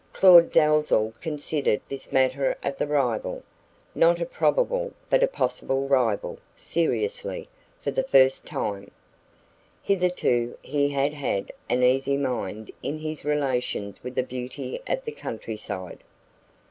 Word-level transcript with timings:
Claud 0.13 0.51
Dalzell 0.51 1.13
considered 1.21 1.79
this 1.87 2.11
matter 2.11 2.57
of 2.63 2.75
the 2.79 2.87
rival 2.87 3.43
not 3.93 4.19
a 4.19 4.25
probable 4.25 4.93
but 5.11 5.21
a 5.21 5.27
possible 5.27 5.87
rival 5.87 6.39
seriously, 6.55 7.45
for 7.79 7.91
the 7.91 8.01
first 8.01 8.43
time. 8.47 8.89
Hitherto 9.83 10.57
he 10.63 10.89
had 10.89 11.13
had 11.13 11.51
an 11.69 11.83
easy 11.83 12.17
mind 12.17 12.71
in 12.81 12.97
his 12.97 13.23
relations 13.23 14.01
with 14.03 14.15
the 14.15 14.23
beauty 14.23 14.81
of 14.87 15.05
the 15.05 15.11
countryside. 15.11 16.03